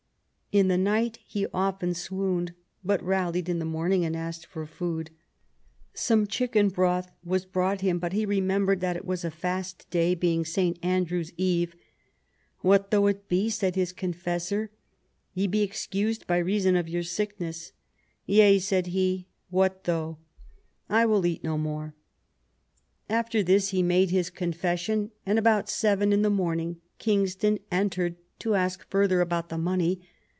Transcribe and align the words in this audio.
In 0.53 0.67
the 0.67 0.77
night 0.77 1.17
he 1.25 1.47
often 1.53 1.93
swooned, 1.93 2.51
but 2.83 3.01
rallied 3.01 3.47
in 3.47 3.59
the 3.59 3.63
morning 3.63 4.03
and 4.03 4.17
asked 4.17 4.45
for 4.45 4.65
food. 4.65 5.09
Some 5.93 6.27
chicken 6.27 6.67
broth 6.67 7.09
was 7.23 7.45
brought 7.45 7.79
him, 7.79 7.99
but 7.99 8.11
he 8.11 8.25
remembered 8.25 8.81
that 8.81 8.97
it 8.97 9.05
was 9.05 9.23
a 9.23 9.31
fast 9.31 9.89
day, 9.89 10.13
being 10.13 10.43
St. 10.43 10.77
Andrew's 10.83 11.31
Eve. 11.37 11.73
"What 12.59 12.91
though 12.91 13.07
it 13.07 13.29
be," 13.29 13.49
said 13.49 13.77
his 13.77 13.93
confessor," 13.93 14.71
ye 15.33 15.47
be 15.47 15.61
excused 15.61 16.27
by 16.27 16.39
reason 16.39 16.75
of 16.75 16.89
your 16.89 17.03
sick 17.03 17.39
ness." 17.39 17.71
—"Yea," 18.25 18.59
said 18.59 18.87
he," 18.87 19.27
what 19.51 19.85
though 19.85 20.17
1 20.87 20.97
I 20.99 21.05
will 21.05 21.25
eat 21.25 21.45
no 21.45 21.53
X 21.55 21.59
THE 21.59 21.63
FALL 21.63 21.71
OF 21.71 21.75
WOLSEY 21.75 21.93
205 23.07 23.07
more." 23.07 23.17
After 23.17 23.41
this 23.43 23.69
he 23.69 23.83
made 23.83 24.09
his 24.09 24.29
confession, 24.29 25.11
and 25.25 25.39
about 25.39 25.69
seven 25.69 26.11
in 26.11 26.23
the 26.23 26.29
morning 26.29 26.81
Kingston 26.99 27.59
entered 27.71 28.17
to 28.39 28.55
ask 28.55 28.85
further 28.89 29.21
about 29.21 29.47
the 29.47 29.57
money. 29.57 30.01